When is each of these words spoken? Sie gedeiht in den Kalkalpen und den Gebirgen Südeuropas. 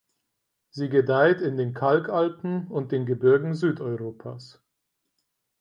Sie 0.71 0.89
gedeiht 0.89 1.41
in 1.41 1.57
den 1.57 1.75
Kalkalpen 1.75 2.67
und 2.69 2.91
den 2.91 3.05
Gebirgen 3.05 3.53
Südeuropas. 3.53 4.59